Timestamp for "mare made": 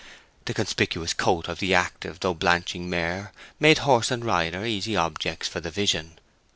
2.89-3.77